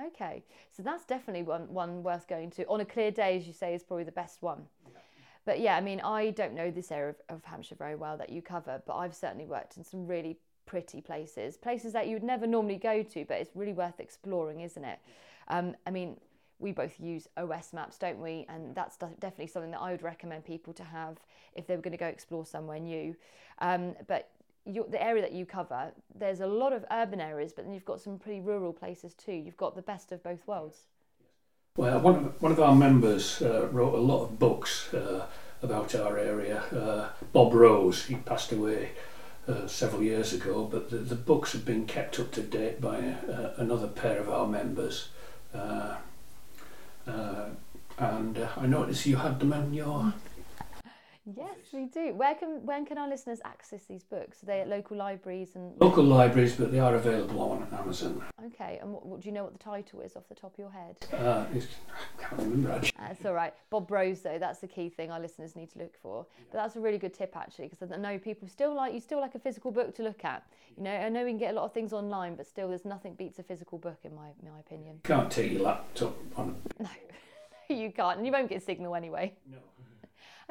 Okay. 0.00 0.44
So 0.70 0.84
that's 0.84 1.04
definitely 1.04 1.42
one, 1.42 1.62
one 1.74 2.04
worth 2.04 2.28
going 2.28 2.52
to. 2.52 2.66
On 2.68 2.80
a 2.80 2.84
clear 2.84 3.10
day, 3.10 3.36
as 3.36 3.48
you 3.48 3.52
say, 3.52 3.74
is 3.74 3.82
probably 3.82 4.04
the 4.04 4.12
best 4.12 4.40
one. 4.40 4.62
But 5.44 5.58
yeah, 5.58 5.74
I 5.74 5.80
mean, 5.80 6.00
I 6.00 6.30
don't 6.30 6.54
know 6.54 6.70
this 6.70 6.92
area 6.92 7.08
of, 7.10 7.16
of 7.38 7.44
Hampshire 7.44 7.74
very 7.74 7.96
well 7.96 8.16
that 8.18 8.30
you 8.30 8.40
cover, 8.40 8.80
but 8.86 8.94
I've 8.94 9.16
certainly 9.16 9.46
worked 9.46 9.76
in 9.78 9.82
some 9.82 10.06
really 10.06 10.38
pretty 10.64 11.00
places, 11.00 11.56
places 11.56 11.92
that 11.94 12.06
you 12.06 12.14
would 12.14 12.22
never 12.22 12.46
normally 12.46 12.76
go 12.76 13.02
to, 13.02 13.24
but 13.24 13.38
it's 13.38 13.50
really 13.56 13.72
worth 13.72 13.98
exploring, 13.98 14.60
isn't 14.60 14.84
it? 14.84 15.00
Um, 15.48 15.74
I 15.88 15.90
mean, 15.90 16.18
we 16.62 16.72
both 16.72 16.98
use 17.00 17.28
OS 17.36 17.72
maps, 17.72 17.98
don't 17.98 18.20
we? 18.20 18.46
And 18.48 18.74
that's 18.74 18.96
definitely 18.96 19.48
something 19.48 19.72
that 19.72 19.80
I 19.80 19.90
would 19.90 20.02
recommend 20.02 20.44
people 20.44 20.72
to 20.74 20.84
have 20.84 21.18
if 21.54 21.66
they 21.66 21.76
were 21.76 21.82
going 21.82 21.92
to 21.92 21.98
go 21.98 22.06
explore 22.06 22.46
somewhere 22.46 22.78
new. 22.78 23.16
Um, 23.58 23.94
but 24.06 24.30
you, 24.64 24.86
the 24.88 25.02
area 25.02 25.22
that 25.22 25.32
you 25.32 25.44
cover, 25.44 25.92
there's 26.14 26.40
a 26.40 26.46
lot 26.46 26.72
of 26.72 26.84
urban 26.90 27.20
areas, 27.20 27.52
but 27.52 27.64
then 27.64 27.74
you've 27.74 27.84
got 27.84 28.00
some 28.00 28.18
pretty 28.18 28.40
rural 28.40 28.72
places 28.72 29.14
too. 29.14 29.32
You've 29.32 29.56
got 29.56 29.74
the 29.74 29.82
best 29.82 30.12
of 30.12 30.22
both 30.22 30.46
worlds. 30.46 30.86
Well, 31.76 32.00
one 32.00 32.16
of, 32.16 32.42
one 32.42 32.52
of 32.52 32.60
our 32.60 32.74
members 32.74 33.40
uh, 33.42 33.68
wrote 33.72 33.94
a 33.94 34.00
lot 34.00 34.24
of 34.24 34.38
books 34.38 34.92
uh, 34.94 35.26
about 35.62 35.94
our 35.94 36.18
area. 36.18 36.60
Uh, 36.64 37.08
Bob 37.32 37.54
Rose, 37.54 38.04
he 38.04 38.16
passed 38.16 38.52
away 38.52 38.90
uh, 39.48 39.66
several 39.66 40.02
years 40.02 40.32
ago, 40.32 40.68
but 40.70 40.90
the, 40.90 40.98
the 40.98 41.14
books 41.14 41.52
have 41.52 41.64
been 41.64 41.86
kept 41.86 42.20
up 42.20 42.30
to 42.32 42.42
date 42.42 42.80
by 42.80 42.98
uh, 42.98 43.54
another 43.56 43.88
pair 43.88 44.20
of 44.20 44.28
our 44.28 44.46
members. 44.46 45.08
Uh, 47.06 47.46
and 47.98 48.38
uh, 48.38 48.48
I 48.56 48.66
noticed 48.66 49.06
you 49.06 49.16
had 49.16 49.40
them 49.40 49.52
on 49.52 49.72
your. 49.74 50.12
Yes, 51.24 51.56
we 51.72 51.84
do. 51.86 52.14
Where 52.14 52.34
can 52.34 52.66
when 52.66 52.84
can 52.84 52.98
our 52.98 53.08
listeners 53.08 53.40
access 53.44 53.84
these 53.84 54.02
books? 54.02 54.42
Are 54.42 54.46
they 54.46 54.60
at 54.60 54.68
local 54.68 54.96
libraries 54.96 55.54
and 55.54 55.80
Local 55.80 56.02
libraries, 56.02 56.56
but 56.56 56.72
they 56.72 56.80
are 56.80 56.96
available 56.96 57.40
on 57.40 57.68
Amazon. 57.72 58.22
okay? 58.46 58.78
And 58.82 58.92
what, 58.92 59.06
what 59.06 59.20
do 59.20 59.28
you 59.28 59.32
know 59.32 59.44
what 59.44 59.52
the 59.52 59.58
title 59.58 60.00
is 60.00 60.16
off 60.16 60.28
the 60.28 60.34
top 60.34 60.54
of 60.54 60.58
your 60.58 60.70
head? 60.70 60.96
Uh, 61.12 61.44
it's, 61.54 61.66
I 62.18 62.22
can't 62.22 62.42
remember 62.42 62.72
actually. 62.72 62.92
That's 62.98 63.24
all 63.24 63.34
right. 63.34 63.54
Bob 63.70 63.88
Rose, 63.88 64.20
though, 64.22 64.38
that's 64.38 64.58
the 64.58 64.66
key 64.66 64.88
thing 64.88 65.12
our 65.12 65.20
listeners 65.20 65.54
need 65.54 65.70
to 65.70 65.78
look 65.78 65.96
for. 66.02 66.26
But 66.50 66.58
that's 66.58 66.74
a 66.74 66.80
really 66.80 66.98
good 66.98 67.14
tip, 67.14 67.36
actually, 67.36 67.68
because 67.68 67.92
I 67.92 67.96
know 67.96 68.18
people 68.18 68.48
still 68.48 68.74
like 68.74 68.92
you 68.92 69.00
still 69.00 69.20
like 69.20 69.36
a 69.36 69.38
physical 69.38 69.70
book 69.70 69.94
to 69.96 70.02
look 70.02 70.24
at. 70.24 70.44
You 70.76 70.82
know, 70.82 70.90
I 70.90 71.08
know 71.08 71.24
we 71.24 71.30
can 71.30 71.38
get 71.38 71.52
a 71.52 71.56
lot 71.56 71.64
of 71.66 71.72
things 71.72 71.92
online, 71.92 72.34
but 72.34 72.48
still, 72.48 72.68
there's 72.68 72.84
nothing 72.84 73.14
beats 73.14 73.38
a 73.38 73.44
physical 73.44 73.78
book, 73.78 73.98
in 74.02 74.14
my 74.14 74.30
my 74.42 74.58
opinion. 74.58 74.98
Can't 75.04 75.30
take 75.30 75.52
your 75.52 75.62
laptop 75.62 76.16
on. 76.36 76.56
No, 77.70 77.76
you 77.78 77.90
can't, 77.92 78.18
and 78.18 78.26
you 78.26 78.32
won't 78.32 78.50
get 78.50 78.62
signal 78.62 78.94
anyway. 78.94 79.32
No. 79.50 79.56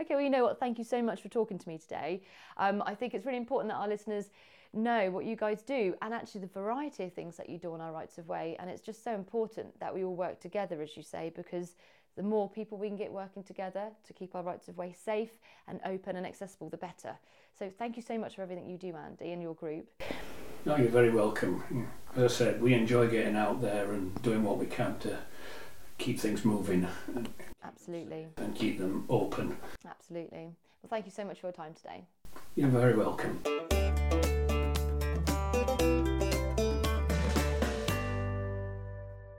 Okay, 0.02 0.16
well, 0.16 0.24
you 0.24 0.32
know 0.32 0.44
what? 0.44 0.60
Thank 0.60 0.80
you 0.80 0.84
so 0.84 1.04
much 1.04 1.22
for 1.22 1.30
talking 1.30 1.60
to 1.60 1.70
me 1.70 1.78
today. 1.78 2.24
Um, 2.58 2.82
I 2.88 2.96
think 2.96 3.14
it's 3.14 3.24
really 3.24 3.38
important 3.38 3.72
that 3.72 3.78
our 3.78 3.88
listeners 3.88 4.32
know 4.74 5.12
what 5.12 5.26
you 5.26 5.36
guys 5.36 5.62
do 5.62 5.94
and 6.02 6.12
actually 6.12 6.42
the 6.42 6.48
variety 6.48 7.04
of 7.04 7.14
things 7.14 7.38
that 7.38 7.50
you 7.50 7.60
do 7.60 7.72
on 7.74 7.82
our 7.82 7.92
rights 7.92 8.18
of 8.18 8.28
way. 8.28 8.56
And 8.60 8.68
it's 8.68 8.82
just 8.82 9.04
so 9.04 9.14
important 9.14 9.80
that 9.80 9.94
we 9.94 10.04
all 10.04 10.16
work 10.16 10.40
together, 10.40 10.82
as 10.82 10.98
you 10.98 11.04
say, 11.04 11.32
because 11.36 11.76
the 12.18 12.24
more 12.24 12.50
people 12.50 12.80
we 12.80 12.88
can 12.88 12.98
get 12.98 13.12
working 13.12 13.44
together 13.44 13.90
to 14.08 14.14
keep 14.14 14.34
our 14.34 14.42
rights 14.42 14.68
of 14.68 14.76
way 14.76 14.92
safe 14.92 15.38
and 15.68 15.80
open 15.86 16.16
and 16.16 16.26
accessible, 16.26 16.70
the 16.70 16.78
better. 16.78 17.16
So 17.60 17.70
thank 17.78 17.96
you 17.96 18.02
so 18.02 18.18
much 18.18 18.36
for 18.36 18.42
everything 18.42 18.68
you 18.68 18.78
do, 18.78 18.96
Andy, 18.96 19.34
and 19.34 19.42
your 19.42 19.54
group. 19.54 19.88
No, 20.66 20.78
you're 20.78 20.88
very 20.88 21.12
welcome. 21.12 21.88
As 22.16 22.24
I 22.24 22.36
said, 22.36 22.62
we 22.62 22.74
enjoy 22.74 23.08
getting 23.08 23.36
out 23.36 23.62
there 23.62 23.92
and 23.92 24.20
doing 24.24 24.44
what 24.44 24.58
we 24.58 24.66
can 24.66 24.98
to 25.00 25.20
keep 26.00 26.20
things 26.20 26.44
moving 26.44 26.88
Absolutely, 27.72 28.28
and 28.38 28.56
keep 28.56 28.80
them 28.80 29.06
open. 29.10 29.58
absolutely. 29.88 30.54
Well, 30.82 30.90
thank 30.90 31.06
you 31.06 31.12
so 31.12 31.24
much 31.24 31.40
for 31.40 31.48
your 31.48 31.54
time 31.54 31.74
today. 31.74 32.04
You're 32.56 32.70
very 32.70 32.96
welcome. 32.96 33.42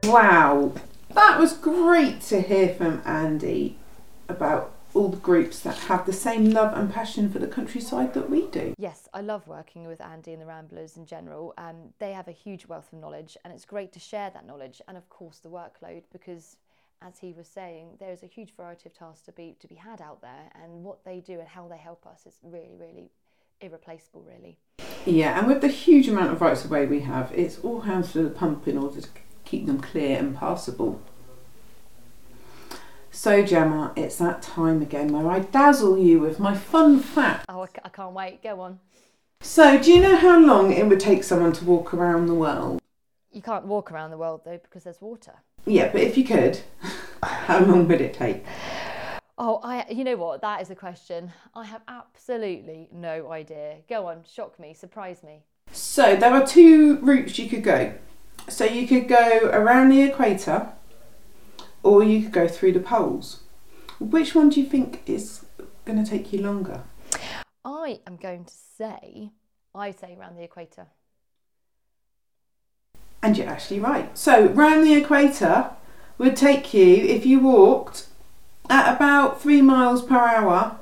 Wow, 0.05 0.73
that 1.15 1.39
was 1.39 1.53
great 1.55 2.21
to 2.23 2.41
hear 2.41 2.75
from 2.75 3.03
Andy 3.05 3.77
about 4.29 4.73
all 4.95 5.09
the 5.09 5.17
groups 5.17 5.61
that 5.61 5.77
have 5.77 6.05
the 6.05 6.13
same 6.13 6.51
love 6.51 6.77
and 6.77 6.93
passion 6.93 7.31
for 7.33 7.39
the 7.39 7.47
countryside 7.47 8.13
that 8.15 8.29
we 8.29 8.47
do. 8.49 8.75
Yes, 8.79 9.09
I 9.15 9.23
love 9.23 9.47
working 9.47 9.87
with 9.87 10.01
Andy 10.03 10.33
and 10.33 10.43
the 10.43 10.47
Ramblers 10.47 10.97
in 10.97 11.07
general. 11.07 11.55
Um, 11.57 11.95
they 11.99 12.13
have 12.13 12.29
a 12.29 12.33
huge 12.33 12.67
wealth 12.67 12.93
of 12.93 12.99
knowledge, 12.99 13.37
and 13.45 13.53
it's 13.53 13.65
great 13.65 13.93
to 13.93 14.01
share 14.01 14.31
that 14.31 14.47
knowledge. 14.47 14.83
And 14.87 14.99
of 14.99 15.09
course, 15.09 15.39
the 15.39 15.49
workload, 15.49 16.03
because 16.13 16.57
as 17.07 17.19
he 17.19 17.33
was 17.33 17.49
saying, 17.49 17.97
there 17.99 18.13
is 18.13 18.23
a 18.23 18.27
huge 18.27 18.55
variety 18.57 18.89
of 18.89 18.95
tasks 18.95 19.25
to 19.27 19.33
be 19.33 19.57
to 19.61 19.67
be 19.67 19.75
had 19.75 20.01
out 20.01 20.21
there, 20.23 20.51
and 20.63 20.85
what 20.85 21.05
they 21.05 21.21
do 21.21 21.39
and 21.41 21.49
how 21.49 21.69
they 21.69 21.77
help 21.77 22.07
us 22.07 22.27
is 22.27 22.39
really, 22.43 22.77
really 22.79 23.11
irreplaceable. 23.61 24.23
Really. 24.23 24.59
Yeah, 25.05 25.39
and 25.39 25.47
with 25.47 25.61
the 25.61 25.69
huge 25.69 26.09
amount 26.09 26.33
of 26.33 26.41
rights 26.41 26.65
of 26.65 26.71
way 26.71 26.87
we 26.87 27.01
have, 27.01 27.33
it's 27.35 27.59
all 27.61 27.81
hands 27.81 28.13
to 28.13 28.23
the 28.23 28.31
pump 28.31 28.69
in 28.69 28.79
order 28.79 29.01
to 29.01 29.09
keep 29.45 29.67
them 29.67 29.81
clear 29.81 30.19
and 30.19 30.37
passable. 30.37 31.01
So, 33.11 33.45
Gemma, 33.45 33.93
it's 33.95 34.17
that 34.17 34.41
time 34.41 34.81
again 34.81 35.13
where 35.13 35.31
I 35.31 35.41
dazzle 35.41 35.99
you 35.99 36.19
with 36.21 36.41
my 36.41 36.57
fun 36.57 36.99
fact. 36.99 37.45
Oh, 37.49 37.61
I, 37.61 37.67
c- 37.67 37.73
I 37.85 37.89
can't 37.91 38.15
wait. 38.15 38.43
Go 38.43 38.61
on. 38.61 38.81
So, 39.43 39.79
do 39.81 39.93
you 39.93 40.01
know 40.01 40.17
how 40.17 40.41
long 40.41 40.73
it 40.73 40.87
would 40.89 41.01
take 41.01 41.23
someone 41.23 41.53
to 41.53 41.65
walk 41.65 41.93
around 41.93 42.27
the 42.27 42.35
world? 42.35 42.82
You 43.33 43.41
can't 43.43 43.65
walk 43.65 43.91
around 43.91 44.11
the 44.11 44.19
world 44.19 44.43
though 44.45 44.59
because 44.63 44.85
there's 44.85 45.01
water. 45.01 45.33
Yeah, 45.65 45.91
but 45.91 46.03
if 46.03 46.19
you 46.19 46.25
could, 46.25 46.61
how 47.23 47.65
long 47.65 47.89
would 47.89 48.01
it 48.01 48.15
take? 48.15 48.45
Oh, 49.39 49.61
I. 49.63 49.87
You 49.91 50.05
know 50.05 50.17
what? 50.17 50.43
That 50.43 50.61
is 50.61 50.71
a 50.71 50.75
question 50.75 51.33
I 51.55 51.65
have 51.65 51.83
absolutely 51.89 52.89
no 52.93 53.33
idea. 53.33 53.79
Go 53.89 54.07
on, 54.07 54.25
shock 54.31 54.59
me, 54.59 54.75
surprise 54.75 55.23
me. 55.23 55.45
So, 55.73 56.15
there 56.17 56.33
are 56.33 56.47
two 56.47 56.99
routes 56.99 57.39
you 57.39 57.49
could 57.49 57.65
go. 57.65 57.95
So, 58.49 58.65
you 58.65 58.87
could 58.87 59.09
go 59.09 59.49
around 59.51 59.89
the 59.89 60.03
equator 60.03 60.73
or 61.83 62.05
you 62.05 62.23
could 62.23 62.33
go 62.33 62.47
through 62.47 62.73
the 62.73 62.81
poles. 62.81 63.43
Which 63.99 64.35
one 64.35 64.51
do 64.51 64.61
you 64.61 64.67
think 64.67 65.03
is 65.07 65.45
going 65.85 66.03
to 66.03 66.09
take 66.09 66.33
you 66.33 66.43
longer? 66.43 66.83
I 67.65 68.01
am 68.07 68.17
going 68.17 68.45
to 68.45 68.55
say, 68.55 69.31
I 69.75 69.93
say 69.93 70.15
around 70.19 70.37
the 70.37 70.43
equator. 70.43 70.89
And 73.23 73.39
you're 73.39 73.49
actually 73.49 73.79
right. 73.81 74.17
So, 74.19 74.49
round 74.49 74.85
the 74.85 74.95
equator 74.95 75.71
would 76.19 76.37
take 76.37 76.75
you, 76.75 76.85
if 76.97 77.25
you 77.25 77.39
walked 77.41 78.07
at 78.69 78.95
about 78.97 79.41
three 79.41 79.63
miles 79.63 80.03
per 80.03 80.17
hour, 80.19 80.79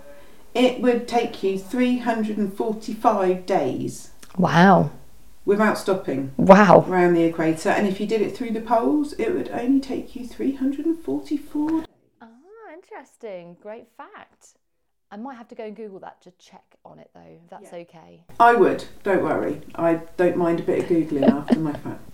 it 0.55 0.81
would 0.81 1.07
take 1.07 1.43
you 1.43 1.59
345 1.59 3.47
days 3.47 4.11
Wow. 4.37 4.91
without 5.45 5.79
stopping 5.79 6.33
Wow. 6.37 6.85
around 6.89 7.15
the 7.15 7.25
equator. 7.25 7.69
And 7.69 7.87
if 7.87 8.01
you 8.01 8.07
did 8.07 8.23
it 8.23 8.37
through 8.37 8.51
the 8.53 8.61
poles, 8.61 9.13
it 9.15 9.35
would 9.35 9.51
only 9.51 9.81
take 9.81 10.17
you 10.17 10.27
344 10.27 11.71
days. 11.71 11.87
Ah, 12.23 12.27
interesting. 12.73 13.57
Great 13.61 13.89
fact. 13.97 14.55
I 15.13 15.17
might 15.17 15.37
have 15.37 15.49
to 15.49 15.55
go 15.57 15.65
and 15.65 15.75
Google 15.75 15.99
that 16.01 16.21
to 16.23 16.31
check 16.33 16.77
on 16.85 16.99
it 17.01 17.11
though, 17.15 17.21
if 17.43 17.51
that's 17.51 17.73
okay. 17.73 18.23
I 18.39 18.55
would, 18.55 18.85
don't 19.03 19.23
worry. 19.25 19.61
I 19.75 20.03
don't 20.17 20.37
mind 20.37 20.61
a 20.61 20.63
bit 20.63 20.79
of 20.85 20.89
Googling 20.89 21.29
after 21.29 21.59
my 21.59 21.73
facts. 21.73 22.10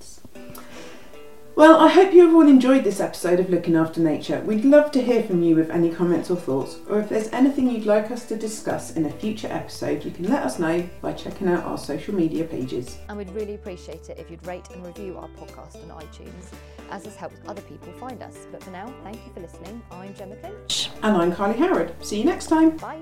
Well, 1.56 1.80
I 1.80 1.88
hope 1.88 2.12
you 2.12 2.26
have 2.26 2.34
all 2.34 2.46
enjoyed 2.46 2.84
this 2.84 3.00
episode 3.00 3.40
of 3.40 3.48
Looking 3.48 3.76
After 3.76 3.98
Nature. 3.98 4.42
We'd 4.42 4.66
love 4.66 4.92
to 4.92 5.02
hear 5.02 5.22
from 5.22 5.42
you 5.42 5.56
with 5.56 5.70
any 5.70 5.88
comments 5.88 6.30
or 6.30 6.36
thoughts, 6.36 6.80
or 6.86 7.00
if 7.00 7.08
there's 7.08 7.28
anything 7.32 7.70
you'd 7.70 7.86
like 7.86 8.10
us 8.10 8.26
to 8.26 8.36
discuss 8.36 8.94
in 8.94 9.06
a 9.06 9.10
future 9.10 9.48
episode, 9.50 10.04
you 10.04 10.10
can 10.10 10.28
let 10.28 10.42
us 10.42 10.58
know 10.58 10.86
by 11.00 11.14
checking 11.14 11.48
out 11.48 11.64
our 11.64 11.78
social 11.78 12.14
media 12.14 12.44
pages. 12.44 12.98
And 13.08 13.16
we'd 13.16 13.30
really 13.30 13.54
appreciate 13.54 14.10
it 14.10 14.18
if 14.18 14.30
you'd 14.30 14.46
rate 14.46 14.68
and 14.74 14.84
review 14.84 15.16
our 15.16 15.28
podcast 15.28 15.82
on 15.82 15.98
iTunes, 15.98 16.52
as 16.90 17.04
this 17.04 17.16
helps 17.16 17.36
other 17.48 17.62
people 17.62 17.90
find 17.94 18.22
us. 18.22 18.46
But 18.52 18.62
for 18.62 18.70
now, 18.70 18.92
thank 19.02 19.16
you 19.24 19.32
for 19.32 19.40
listening. 19.40 19.80
I'm 19.90 20.14
Gemma 20.14 20.36
Clinch. 20.36 20.90
And 21.02 21.16
I'm 21.16 21.32
Kylie 21.32 21.56
Howard. 21.56 21.94
See 22.04 22.18
you 22.18 22.24
next 22.26 22.48
time. 22.48 22.76
Bye. 22.76 23.00